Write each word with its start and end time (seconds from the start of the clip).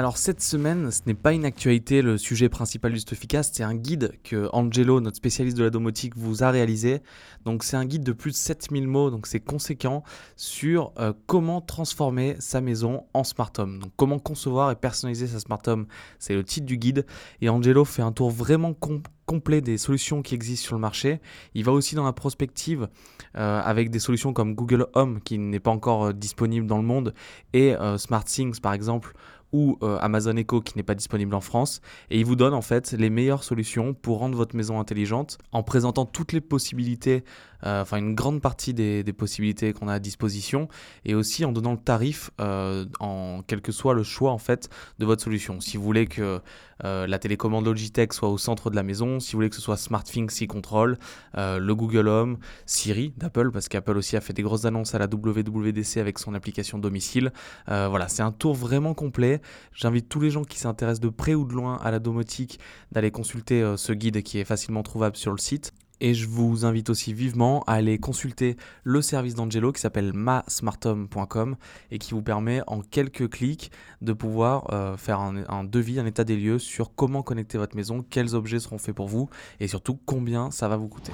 Alors 0.00 0.16
cette 0.16 0.40
semaine, 0.40 0.90
ce 0.90 1.02
n'est 1.04 1.12
pas 1.12 1.34
une 1.34 1.44
actualité, 1.44 2.00
le 2.00 2.16
sujet 2.16 2.48
principal 2.48 2.90
du 2.90 3.00
Stuffycast, 3.00 3.56
c'est 3.56 3.64
un 3.64 3.74
guide 3.74 4.12
que 4.24 4.48
Angelo, 4.54 4.98
notre 4.98 5.18
spécialiste 5.18 5.58
de 5.58 5.64
la 5.64 5.68
domotique, 5.68 6.16
vous 6.16 6.42
a 6.42 6.50
réalisé. 6.50 7.02
Donc 7.44 7.64
c'est 7.64 7.76
un 7.76 7.84
guide 7.84 8.02
de 8.02 8.12
plus 8.12 8.30
de 8.30 8.36
7000 8.36 8.88
mots, 8.88 9.10
donc 9.10 9.26
c'est 9.26 9.40
conséquent, 9.40 10.02
sur 10.36 10.94
euh, 10.98 11.12
comment 11.26 11.60
transformer 11.60 12.36
sa 12.38 12.62
maison 12.62 13.04
en 13.12 13.24
smart 13.24 13.52
home. 13.58 13.78
Donc 13.78 13.92
comment 13.96 14.18
concevoir 14.18 14.70
et 14.70 14.74
personnaliser 14.74 15.26
sa 15.26 15.38
smart 15.38 15.60
home, 15.66 15.84
c'est 16.18 16.32
le 16.32 16.44
titre 16.44 16.64
du 16.64 16.78
guide. 16.78 17.04
Et 17.42 17.50
Angelo 17.50 17.84
fait 17.84 18.00
un 18.00 18.12
tour 18.12 18.30
vraiment 18.30 18.72
complet 19.26 19.60
des 19.60 19.76
solutions 19.76 20.22
qui 20.22 20.34
existent 20.34 20.64
sur 20.64 20.76
le 20.76 20.80
marché. 20.80 21.20
Il 21.52 21.64
va 21.64 21.72
aussi 21.72 21.94
dans 21.94 22.06
la 22.06 22.14
prospective 22.14 22.88
euh, 23.36 23.60
avec 23.62 23.90
des 23.90 23.98
solutions 23.98 24.32
comme 24.32 24.54
Google 24.54 24.86
Home 24.94 25.20
qui 25.20 25.36
n'est 25.36 25.60
pas 25.60 25.70
encore 25.70 26.06
euh, 26.06 26.12
disponible 26.14 26.66
dans 26.66 26.78
le 26.78 26.84
monde 26.84 27.12
et 27.52 27.74
SmartThings 27.98 28.60
par 28.60 28.72
exemple 28.72 29.14
ou 29.52 29.78
euh, 29.82 29.98
Amazon 30.00 30.36
Echo 30.36 30.60
qui 30.60 30.76
n'est 30.76 30.82
pas 30.82 30.94
disponible 30.94 31.34
en 31.34 31.40
France. 31.40 31.80
Et 32.10 32.18
il 32.18 32.24
vous 32.24 32.36
donne 32.36 32.54
en 32.54 32.62
fait 32.62 32.92
les 32.92 33.10
meilleures 33.10 33.44
solutions 33.44 33.94
pour 33.94 34.18
rendre 34.18 34.36
votre 34.36 34.56
maison 34.56 34.78
intelligente 34.78 35.38
en 35.52 35.62
présentant 35.62 36.06
toutes 36.06 36.32
les 36.32 36.40
possibilités, 36.40 37.24
euh, 37.64 37.82
enfin 37.82 37.98
une 37.98 38.14
grande 38.14 38.40
partie 38.40 38.74
des, 38.74 39.04
possibilités 39.12 39.72
qu'on 39.72 39.88
a 39.88 39.94
à 39.94 39.98
disposition 39.98 40.68
et 41.04 41.14
aussi 41.14 41.44
en 41.44 41.52
donnant 41.52 41.72
le 41.72 41.78
tarif 41.78 42.30
euh, 42.40 42.86
en 43.00 43.42
quel 43.46 43.60
que 43.60 43.72
soit 43.72 43.92
le 43.92 44.04
choix 44.04 44.30
en 44.30 44.38
fait 44.38 44.68
de 44.98 45.04
votre 45.04 45.22
solution. 45.22 45.60
Si 45.60 45.76
vous 45.76 45.82
voulez 45.82 46.06
que 46.06 46.40
la 46.82 47.18
télécommande 47.18 47.66
Logitech 47.66 48.14
soit 48.14 48.30
au 48.30 48.38
centre 48.38 48.70
de 48.70 48.76
la 48.76 48.82
maison, 48.82 49.20
si 49.20 49.32
vous 49.32 49.36
voulez 49.36 49.50
que 49.50 49.56
ce 49.56 49.60
soit 49.60 49.76
SmartThings 49.76 50.28
qui 50.28 50.48
le 51.34 51.72
Google 51.74 52.08
Home, 52.08 52.38
Siri 52.64 53.12
d'Apple 53.18 53.50
parce 53.50 53.68
qu'Apple 53.68 53.98
aussi 53.98 54.16
a 54.16 54.22
fait 54.22 54.32
des 54.32 54.42
grosses 54.42 54.64
annonces 54.64 54.94
à 54.94 54.98
la 54.98 55.04
WWDC 55.04 55.98
avec 55.98 56.18
son 56.18 56.32
application 56.32 56.78
domicile. 56.78 57.32
voilà, 57.66 58.08
c'est 58.08 58.22
un 58.22 58.32
tour 58.32 58.54
vraiment 58.54 58.94
complet. 58.94 59.39
J'invite 59.72 60.08
tous 60.08 60.20
les 60.20 60.30
gens 60.30 60.44
qui 60.44 60.58
s'intéressent 60.58 61.00
de 61.00 61.08
près 61.08 61.34
ou 61.34 61.44
de 61.44 61.52
loin 61.52 61.78
à 61.82 61.90
la 61.90 61.98
domotique 61.98 62.60
d'aller 62.92 63.10
consulter 63.10 63.62
euh, 63.62 63.76
ce 63.76 63.92
guide 63.92 64.22
qui 64.22 64.38
est 64.38 64.44
facilement 64.44 64.82
trouvable 64.82 65.16
sur 65.16 65.32
le 65.32 65.38
site. 65.38 65.72
Et 66.00 66.14
je 66.14 66.26
vous 66.26 66.64
invite 66.64 66.88
aussi 66.88 67.12
vivement 67.12 67.62
à 67.66 67.74
aller 67.74 67.98
consulter 67.98 68.56
le 68.84 69.02
service 69.02 69.34
d'Angelo 69.34 69.70
qui 69.70 69.80
s'appelle 69.80 70.12
masmarthome.com 70.14 71.56
et 71.90 71.98
qui 71.98 72.12
vous 72.12 72.22
permet 72.22 72.62
en 72.66 72.80
quelques 72.80 73.28
clics 73.28 73.70
de 74.00 74.14
pouvoir 74.14 74.72
euh, 74.72 74.96
faire 74.96 75.20
un, 75.20 75.64
devis, 75.64 76.00
un 76.00 76.06
état 76.06 76.24
des 76.24 76.36
lieux 76.36 76.58
sur 76.58 76.94
comment 76.94 77.22
connecter 77.22 77.58
votre 77.58 77.76
maison, 77.76 78.02
quels 78.08 78.34
objets 78.34 78.60
seront 78.60 78.78
faits 78.78 78.94
pour 78.94 79.08
vous 79.08 79.28
et 79.60 79.68
surtout 79.68 79.98
combien 80.06 80.50
ça 80.50 80.68
va 80.68 80.78
vous 80.78 80.88
coûter. 80.88 81.12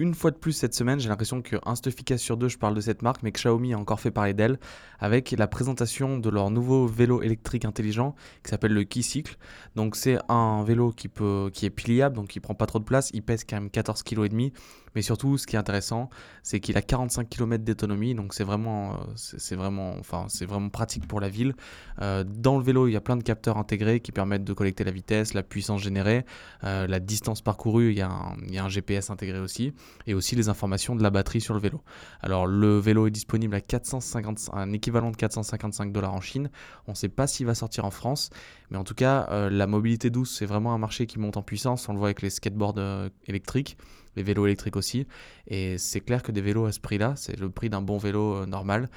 Une 0.00 0.14
fois 0.14 0.30
de 0.30 0.36
plus 0.36 0.52
cette 0.52 0.72
semaine, 0.72 0.98
j'ai 0.98 1.10
l'impression 1.10 1.42
qu'un 1.42 1.74
Stufficast 1.74 2.24
sur 2.24 2.38
deux, 2.38 2.48
je 2.48 2.56
parle 2.56 2.74
de 2.74 2.80
cette 2.80 3.02
marque, 3.02 3.22
mais 3.22 3.32
que 3.32 3.38
Xiaomi 3.38 3.74
a 3.74 3.78
encore 3.78 4.00
fait 4.00 4.10
parler 4.10 4.32
d'elle 4.32 4.58
avec 4.98 5.30
la 5.32 5.46
présentation 5.46 6.16
de 6.16 6.30
leur 6.30 6.50
nouveau 6.50 6.86
vélo 6.86 7.20
électrique 7.20 7.66
intelligent 7.66 8.14
qui 8.42 8.48
s'appelle 8.48 8.72
le 8.72 8.84
Keycycle. 8.84 9.36
Donc 9.76 9.96
c'est 9.96 10.16
un 10.30 10.64
vélo 10.64 10.90
qui, 10.90 11.08
peut, 11.08 11.50
qui 11.52 11.66
est 11.66 11.70
pliable, 11.70 12.16
donc 12.16 12.34
il 12.34 12.40
prend 12.40 12.54
pas 12.54 12.64
trop 12.64 12.78
de 12.78 12.84
place, 12.84 13.10
il 13.12 13.22
pèse 13.22 13.44
quand 13.44 13.56
même 13.56 13.68
14 13.68 14.02
kg 14.02 14.50
mais 14.94 15.02
surtout 15.02 15.38
ce 15.38 15.46
qui 15.46 15.56
est 15.56 15.58
intéressant, 15.58 16.10
c'est 16.42 16.60
qu'il 16.60 16.76
a 16.76 16.82
45 16.82 17.28
km 17.28 17.64
d'autonomie, 17.64 18.14
donc 18.14 18.34
c'est 18.34 18.44
vraiment, 18.44 18.94
euh, 18.94 18.96
c'est 19.16 19.56
vraiment, 19.56 19.94
enfin 19.98 20.26
c'est 20.28 20.46
vraiment 20.46 20.68
pratique 20.68 21.06
pour 21.06 21.20
la 21.20 21.28
ville. 21.28 21.54
Euh, 22.00 22.24
dans 22.26 22.58
le 22.58 22.64
vélo, 22.64 22.88
il 22.88 22.92
y 22.92 22.96
a 22.96 23.00
plein 23.00 23.16
de 23.16 23.22
capteurs 23.22 23.58
intégrés 23.58 24.00
qui 24.00 24.12
permettent 24.12 24.44
de 24.44 24.52
collecter 24.52 24.84
la 24.84 24.90
vitesse, 24.90 25.34
la 25.34 25.42
puissance 25.42 25.82
générée, 25.82 26.24
euh, 26.64 26.86
la 26.86 27.00
distance 27.00 27.42
parcourue. 27.42 27.90
Il 27.90 27.98
y, 27.98 28.02
a 28.02 28.10
un, 28.10 28.68
GPS 28.70 29.10
intégré 29.10 29.40
aussi 29.40 29.72
et 30.06 30.14
aussi 30.14 30.36
les 30.36 30.48
informations 30.48 30.94
de 30.94 31.02
la 31.02 31.10
batterie 31.10 31.40
sur 31.40 31.54
le 31.54 31.60
vélo. 31.60 31.82
Alors 32.20 32.46
le 32.46 32.78
vélo 32.78 33.08
est 33.08 33.10
disponible 33.10 33.54
à 33.54 33.60
450, 33.60 34.50
un 34.52 34.72
équivalent 34.72 35.10
de 35.10 35.16
455 35.16 35.92
dollars 35.92 36.14
en 36.14 36.20
Chine. 36.20 36.50
On 36.86 36.92
ne 36.92 36.96
sait 36.96 37.08
pas 37.08 37.26
s'il 37.26 37.46
va 37.46 37.54
sortir 37.54 37.84
en 37.84 37.90
France, 37.90 38.30
mais 38.70 38.76
en 38.76 38.84
tout 38.84 38.94
cas 38.94 39.50
la 39.50 39.66
mobilité 39.66 40.08
douce 40.10 40.36
c'est 40.38 40.46
vraiment 40.46 40.72
un 40.72 40.78
marché 40.78 41.06
qui 41.06 41.18
monte 41.18 41.36
en 41.36 41.42
puissance. 41.42 41.88
On 41.88 41.94
le 41.94 41.98
voit 41.98 42.08
avec 42.08 42.22
les 42.22 42.30
skateboards 42.30 43.10
électriques, 43.26 43.76
les 44.16 44.22
vélos 44.22 44.46
électriques 44.46 44.76
aussi. 44.76 45.06
Et 45.46 45.78
c'est 45.78 46.00
clair 46.00 46.22
que 46.22 46.32
des 46.32 46.40
vélos 46.40 46.66
à 46.66 46.72
ce 46.72 46.80
prix-là, 46.80 47.14
c'est 47.16 47.38
le 47.38 47.50
prix 47.50 47.70
d'un 47.70 47.82
bon 47.82 47.98
vélo 47.98 48.36
euh, 48.36 48.46
normal, 48.46 48.88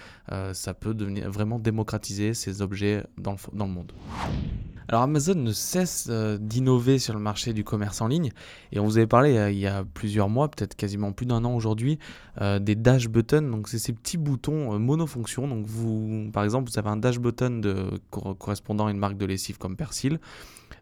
ça 0.54 0.74
peut 0.74 0.94
devenir 0.94 1.30
vraiment 1.30 1.60
démocratiser 1.60 2.34
ces 2.34 2.62
objets 2.62 3.04
dans 3.18 3.36
le 3.54 3.66
monde. 3.66 3.92
Alors 4.88 5.02
Amazon 5.04 5.36
ne 5.36 5.52
cesse 5.52 6.08
euh, 6.10 6.38
d'innover 6.38 7.00
sur 7.00 7.14
le 7.14 7.20
marché 7.20 7.54
du 7.54 7.64
commerce 7.64 8.02
en 8.02 8.08
ligne 8.08 8.32
et 8.72 8.80
on 8.80 8.86
vous 8.86 8.98
avait 8.98 9.08
parlé 9.08 9.38
euh, 9.38 9.52
il 9.52 9.58
y 9.58 9.68
a 9.68 9.84
plusieurs 9.84 10.30
mois, 10.30 10.50
peut-être 10.50 10.76
quasiment 10.76 11.12
plus 11.12 11.26
d'un 11.26 11.46
an 11.46 11.56
aujourd'hui, 11.56 12.00
euh, 12.42 12.60
des 12.60 12.76
dash 12.76 13.08
buttons. 13.08 13.42
Donc 13.44 13.70
c'est 13.70 13.80
ces 13.80 13.94
petits 13.94 14.18
boutons 14.18 14.78
monofonctions. 14.80 15.48
Donc 15.48 15.66
vous, 15.66 16.30
par 16.34 16.44
exemple, 16.44 16.70
vous 16.70 16.78
avez 16.78 16.90
un 16.90 16.98
dash 16.98 17.20
button 17.20 17.62
correspondant 18.10 18.88
à 18.88 18.92
une 18.92 18.98
marque 18.98 19.18
de 19.18 19.26
lessive 19.26 19.58
comme 19.58 19.76
Persil. 19.76 20.20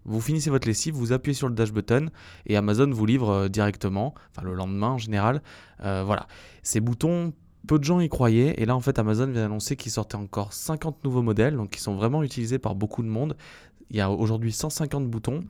Vous 0.06 0.20
finissez 0.20 0.50
votre 0.50 0.68
lessive, 0.68 0.96
vous 0.96 1.14
appuyez 1.14 1.36
sur 1.36 1.48
le 1.48 1.54
dash 1.54 1.72
button 1.72 2.10
et 2.48 2.58
Amazon 2.58 2.90
vous 2.90 3.06
livre 3.06 3.50
directement, 3.50 4.16
enfin 4.32 4.46
le 4.46 4.56
lendemain 4.56 4.90
en 4.90 4.98
général. 4.98 5.42
voilà, 5.80 6.28
ces 6.64 6.80
boutons 6.80 7.34
peu 7.68 7.78
de 7.78 7.84
gens 7.84 8.00
y 8.00 8.10
croyaient 8.10 8.56
et 8.58 8.66
là 8.66 8.76
en 8.76 8.80
fait 8.80 8.98
Amazon 9.00 9.28
vient 9.28 9.44
d'annoncer 9.44 9.76
qu'il 9.76 9.92
sortait 9.92 10.16
encore 10.16 10.54
50 10.54 11.04
nouveaux 11.04 11.22
modèles 11.22 11.56
donc 11.56 11.72
qui 11.72 11.82
sont 11.82 11.96
vraiment 11.96 12.24
utilisés 12.24 12.60
par 12.60 12.76
beaucoup 12.76 13.04
de 13.04 13.08
monde. 13.08 13.36
Il 13.92 13.98
y 13.98 14.02
a 14.02 14.10
aujourd'hui 14.10 14.52
150 14.52 15.08
boutons. 15.10 15.44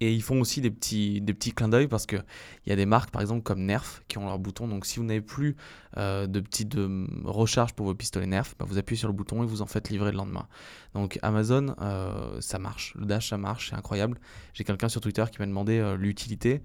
Et 0.00 0.12
ils 0.12 0.22
font 0.22 0.40
aussi 0.40 0.60
des 0.60 0.72
petits, 0.72 1.20
des 1.20 1.32
clins 1.32 1.68
d'œil 1.68 1.86
parce 1.86 2.06
qu'il 2.06 2.24
y 2.66 2.72
a 2.72 2.76
des 2.76 2.86
marques, 2.86 3.12
par 3.12 3.22
exemple, 3.22 3.44
comme 3.44 3.60
Nerf, 3.60 4.02
qui 4.08 4.18
ont 4.18 4.26
leurs 4.26 4.40
boutons. 4.40 4.66
Donc, 4.66 4.84
si 4.84 4.98
vous 4.98 5.04
n'avez 5.04 5.20
plus 5.20 5.54
euh, 5.96 6.26
de 6.26 6.40
petites 6.40 6.70
de 6.70 7.06
recharge 7.22 7.72
pour 7.74 7.86
vos 7.86 7.94
pistolets 7.94 8.26
Nerf, 8.26 8.56
bah, 8.58 8.64
vous 8.68 8.78
appuyez 8.78 8.98
sur 8.98 9.06
le 9.06 9.14
bouton 9.14 9.44
et 9.44 9.46
vous 9.46 9.62
en 9.62 9.66
faites 9.66 9.90
livrer 9.90 10.10
le 10.10 10.16
lendemain. 10.16 10.48
Donc, 10.94 11.20
Amazon, 11.22 11.76
euh, 11.80 12.40
ça 12.40 12.58
marche. 12.58 12.94
Le 12.96 13.06
Dash, 13.06 13.28
ça 13.28 13.38
marche, 13.38 13.70
c'est 13.70 13.76
incroyable. 13.76 14.18
J'ai 14.54 14.64
quelqu'un 14.64 14.88
sur 14.88 15.00
Twitter 15.00 15.24
qui 15.30 15.38
m'a 15.38 15.46
demandé 15.46 15.78
euh, 15.78 15.96
l'utilité. 15.96 16.62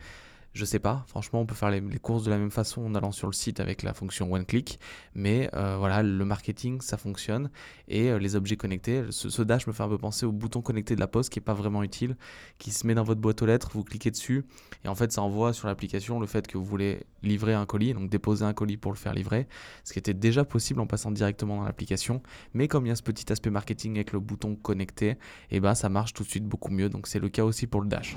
Je 0.58 0.66
sais 0.66 0.80
pas, 0.80 1.06
franchement, 1.06 1.40
on 1.40 1.46
peut 1.46 1.54
faire 1.54 1.70
les, 1.70 1.82
courses 2.00 2.24
de 2.24 2.32
la 2.32 2.40
même 2.40 2.50
façon 2.50 2.84
en 2.84 2.96
allant 2.96 3.12
sur 3.12 3.28
le 3.28 3.34
site 3.34 3.60
avec 3.60 3.84
la 3.84 3.94
fonction 3.94 4.34
one 4.34 4.44
click, 4.44 4.80
mais 5.14 5.52
euh, 5.54 5.78
voilà, 5.78 6.02
le 6.02 6.26
marketing 6.26 6.82
ça 6.82 6.98
fonctionne 6.98 7.52
et 7.88 8.10
euh, 8.10 8.18
les 8.18 8.36
objets 8.36 8.58
connectés. 8.58 9.04
Ce, 9.12 9.44
dash 9.44 9.68
me 9.68 9.72
fait 9.72 9.84
un 9.84 9.88
peu 9.88 10.00
penser 10.00 10.26
au 10.26 10.32
bouton 10.32 10.64
connecté 10.64 10.96
de 10.96 11.00
la 11.00 11.06
poste 11.06 11.30
qui 11.30 11.38
est 11.38 11.44
pas 11.44 11.54
vraiment 11.54 11.84
utile, 11.84 12.18
qui 12.58 12.72
se 12.72 12.88
met 12.88 12.96
dans 12.96 13.04
votre 13.04 13.22
boîte 13.22 13.40
aux 13.44 13.46
lettres, 13.46 13.70
vous 13.72 13.84
cliquez 13.84 14.10
dessus 14.10 14.46
et 14.84 14.88
en 14.88 14.96
fait 14.96 15.12
ça 15.12 15.22
envoie 15.22 15.54
sur 15.54 15.68
l'application 15.68 16.20
le 16.20 16.26
fait 16.26 16.48
que 16.48 16.58
vous 16.58 16.66
voulez 16.66 17.06
livrer 17.22 17.54
un 17.54 17.68
colis, 17.68 17.94
donc 17.94 18.10
déposer 18.10 18.44
un 18.44 18.54
colis 18.54 18.78
pour 18.78 18.92
le 18.92 18.98
faire 18.98 19.14
livrer, 19.14 19.48
ce 19.84 19.94
qui 19.94 20.00
était 20.00 20.16
déjà 20.16 20.44
possible 20.44 20.80
en 20.80 20.88
passant 20.88 21.12
directement 21.12 21.58
dans 21.58 21.66
l'application, 21.66 22.24
mais 22.56 22.68
comme 22.68 22.88
il 22.88 22.90
y 22.90 22.92
a 22.92 22.96
ce 22.96 23.04
petit 23.04 23.32
aspect 23.32 23.52
marketing 23.52 23.94
avec 23.98 24.12
le 24.12 24.20
bouton 24.20 24.56
connecté, 24.56 25.18
eh 25.52 25.60
ben 25.60 25.76
ça 25.76 25.90
marche 25.90 26.14
tout 26.14 26.24
de 26.24 26.30
suite 26.30 26.46
beaucoup 26.46 26.72
mieux, 26.72 26.90
donc 26.90 27.06
c'est 27.06 27.20
le 27.20 27.30
cas 27.30 27.44
aussi 27.44 27.68
pour 27.68 27.82
le 27.82 27.90
dash. 27.90 28.16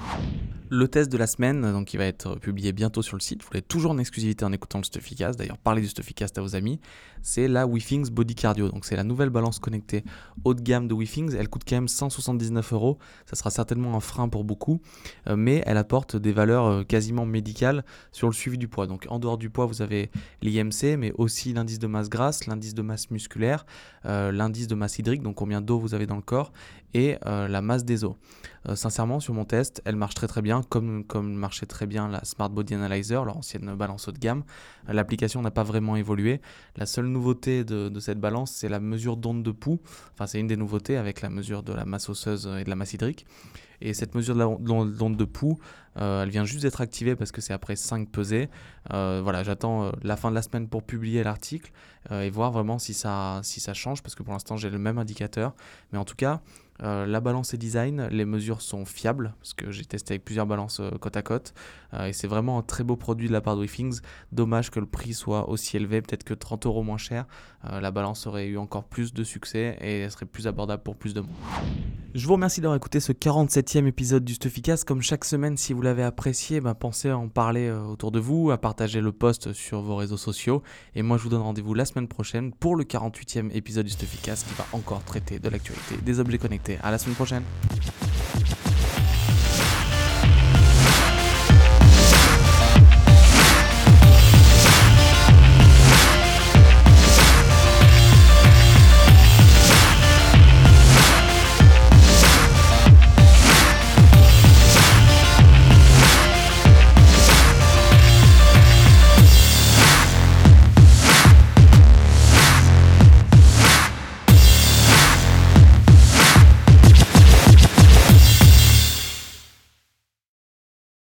Le 0.72 0.86
test 0.86 1.10
de 1.10 1.18
la 1.18 1.26
semaine, 1.26 1.62
donc 1.72 1.94
il 1.94 1.96
va 1.96 2.04
être 2.04 2.36
publié 2.36 2.72
bientôt 2.72 3.02
sur 3.02 3.16
le 3.16 3.20
site. 3.20 3.42
Vous 3.42 3.48
l'avez 3.52 3.62
toujours 3.62 3.90
en 3.90 3.98
exclusivité 3.98 4.44
en 4.44 4.52
écoutant 4.52 4.78
le 4.78 4.84
Stuffycast. 4.84 5.36
D'ailleurs, 5.36 5.58
parlez 5.58 5.82
du 5.82 5.88
Stuffycast 5.88 6.38
à 6.38 6.42
vos 6.42 6.54
amis. 6.54 6.78
C'est 7.22 7.48
la 7.48 7.66
WeThings 7.66 8.08
Body 8.10 8.36
Cardio. 8.36 8.68
Donc, 8.68 8.84
c'est 8.84 8.94
la 8.94 9.02
nouvelle 9.02 9.30
balance 9.30 9.58
connectée 9.58 10.04
haut 10.44 10.54
de 10.54 10.62
gamme 10.62 10.86
de 10.86 10.94
WeThings. 10.94 11.34
Elle 11.34 11.48
coûte 11.48 11.62
quand 11.68 11.74
même 11.74 11.88
179 11.88 12.72
euros. 12.72 12.98
Ça 13.26 13.34
sera 13.34 13.50
certainement 13.50 13.96
un 13.96 14.00
frein 14.00 14.28
pour 14.28 14.44
beaucoup, 14.44 14.80
euh, 15.26 15.34
mais 15.34 15.60
elle 15.66 15.76
apporte 15.76 16.14
des 16.14 16.30
valeurs 16.30 16.66
euh, 16.66 16.84
quasiment 16.84 17.26
médicales 17.26 17.84
sur 18.12 18.28
le 18.28 18.32
suivi 18.32 18.56
du 18.56 18.68
poids. 18.68 18.86
Donc, 18.86 19.06
en 19.10 19.18
dehors 19.18 19.38
du 19.38 19.50
poids, 19.50 19.66
vous 19.66 19.82
avez 19.82 20.12
l'IMC, 20.40 20.96
mais 20.96 21.12
aussi 21.18 21.52
l'indice 21.52 21.80
de 21.80 21.88
masse 21.88 22.08
grasse, 22.08 22.46
l'indice 22.46 22.74
de 22.74 22.82
masse 22.82 23.10
musculaire, 23.10 23.66
euh, 24.06 24.30
l'indice 24.30 24.68
de 24.68 24.76
masse 24.76 25.00
hydrique, 25.00 25.22
donc 25.22 25.34
combien 25.34 25.60
d'eau 25.60 25.80
vous 25.80 25.94
avez 25.94 26.06
dans 26.06 26.16
le 26.16 26.22
corps, 26.22 26.52
et 26.92 27.18
la 27.24 27.62
masse 27.62 27.84
des 27.84 28.02
os. 28.02 28.16
sincèrement, 28.74 29.20
sur 29.20 29.32
mon 29.32 29.44
test, 29.44 29.80
elle 29.84 29.94
marche 29.94 30.16
très 30.16 30.26
très 30.26 30.42
bien, 30.42 30.59
comme, 30.68 31.04
comme 31.04 31.32
marchait 31.34 31.66
très 31.66 31.86
bien 31.86 32.08
la 32.08 32.24
Smart 32.24 32.50
Body 32.50 32.74
Analyzer, 32.74 33.24
leur 33.24 33.36
ancienne 33.36 33.74
balance 33.74 34.08
haut 34.08 34.12
de 34.12 34.18
gamme. 34.18 34.44
L'application 34.88 35.42
n'a 35.42 35.50
pas 35.50 35.62
vraiment 35.62 35.96
évolué. 35.96 36.40
La 36.76 36.86
seule 36.86 37.06
nouveauté 37.06 37.64
de, 37.64 38.00
cette 38.00 38.20
balance, 38.20 38.52
c'est 38.52 38.68
la 38.68 38.80
mesure 38.80 39.16
d'onde 39.16 39.42
de 39.42 39.50
pouls. 39.50 39.80
Enfin, 40.14 40.26
c'est 40.26 40.40
une 40.40 40.46
des 40.46 40.56
nouveautés 40.56 40.96
avec 40.96 41.20
la 41.20 41.30
mesure 41.30 41.62
de 41.62 41.72
la 41.72 41.84
masse 41.84 42.08
osseuse 42.08 42.48
et 42.58 42.64
de 42.64 42.70
la 42.70 42.76
masse 42.76 42.94
hydrique. 42.94 43.26
Et 43.80 43.94
cette 43.94 44.14
mesure 44.14 44.34
d'onde 44.34 45.16
de 45.16 45.24
pouls, 45.24 45.58
euh, 45.98 46.22
elle 46.22 46.30
vient 46.30 46.44
juste 46.44 46.62
d'être 46.62 46.80
activée 46.80 47.16
parce 47.16 47.32
que 47.32 47.40
c'est 47.40 47.52
après 47.52 47.76
5 47.76 48.08
pesées. 48.10 48.48
Euh, 48.92 49.20
voilà, 49.22 49.42
j'attends 49.42 49.84
euh, 49.84 49.90
la 50.02 50.16
fin 50.16 50.30
de 50.30 50.34
la 50.34 50.42
semaine 50.42 50.68
pour 50.68 50.82
publier 50.82 51.22
l'article 51.22 51.72
et 52.10 52.30
voir 52.30 52.50
vraiment 52.50 52.78
si 52.78 52.94
ça, 52.94 53.40
si 53.42 53.60
ça 53.60 53.74
change 53.74 54.02
parce 54.02 54.14
que 54.14 54.22
pour 54.22 54.32
l'instant 54.32 54.56
j'ai 54.56 54.70
le 54.70 54.78
même 54.78 54.96
indicateur. 54.96 55.54
Mais 55.92 55.98
en 55.98 56.06
tout 56.06 56.16
cas, 56.16 56.40
la 56.82 57.20
balance 57.20 57.52
est 57.52 57.58
design, 57.58 58.08
les 58.10 58.24
mesures 58.24 58.62
sont 58.62 58.86
fiables, 58.86 59.34
parce 59.38 59.52
que 59.52 59.70
j'ai 59.70 59.84
testé 59.84 60.14
avec 60.14 60.24
plusieurs 60.24 60.46
balances 60.46 60.80
côte 60.98 61.18
à 61.18 61.20
côte, 61.20 61.52
et 62.02 62.14
c'est 62.14 62.26
vraiment 62.26 62.56
un 62.56 62.62
très 62.62 62.84
beau 62.84 62.96
produit 62.96 63.28
de 63.28 63.34
la 63.34 63.42
part 63.42 63.54
de 63.54 63.60
WeThings. 63.60 64.00
Dommage 64.32 64.70
que 64.70 64.80
le 64.80 64.86
prix 64.86 65.12
soit 65.12 65.50
aussi 65.50 65.76
élevé, 65.76 66.00
peut-être 66.00 66.24
que 66.24 66.32
30 66.32 66.64
euros 66.64 66.82
moins 66.82 66.96
cher, 66.96 67.26
la 67.64 67.90
balance 67.90 68.26
aurait 68.26 68.46
eu 68.46 68.56
encore 68.56 68.84
plus 68.84 69.12
de 69.12 69.22
succès 69.22 69.76
et 69.82 70.00
elle 70.00 70.10
serait 70.10 70.24
plus 70.24 70.46
abordable 70.46 70.82
pour 70.82 70.96
plus 70.96 71.12
de 71.12 71.20
monde. 71.20 71.36
Je 72.14 72.26
vous 72.26 72.32
remercie 72.32 72.62
d'avoir 72.62 72.76
écouté 72.76 72.98
ce 72.98 73.12
47e 73.70 73.86
épisode 73.86 74.24
du 74.24 74.34
Stuffycast. 74.34 74.84
Comme 74.84 75.00
chaque 75.00 75.24
semaine, 75.24 75.56
si 75.56 75.72
vous 75.72 75.80
l'avez 75.80 76.02
apprécié, 76.02 76.60
bah, 76.60 76.74
pensez 76.74 77.08
à 77.08 77.16
en 77.16 77.28
parler 77.28 77.70
autour 77.70 78.10
de 78.10 78.18
vous, 78.18 78.50
à 78.50 78.58
partager 78.58 79.00
le 79.00 79.12
post 79.12 79.52
sur 79.52 79.80
vos 79.80 79.94
réseaux 79.94 80.16
sociaux. 80.16 80.64
Et 80.96 81.02
moi, 81.02 81.18
je 81.18 81.22
vous 81.22 81.28
donne 81.28 81.42
rendez-vous 81.42 81.74
la 81.74 81.84
semaine 81.84 82.08
prochaine 82.08 82.52
pour 82.52 82.74
le 82.74 82.82
48e 82.82 83.50
épisode 83.52 83.86
du 83.86 83.92
Stuffycast 83.92 84.48
qui 84.48 84.54
va 84.54 84.66
encore 84.72 85.04
traiter 85.04 85.38
de 85.38 85.48
l'actualité 85.48 85.96
des 86.02 86.18
objets 86.18 86.38
connectés. 86.38 86.78
À 86.82 86.90
la 86.90 86.98
semaine 86.98 87.14
prochaine. 87.14 87.44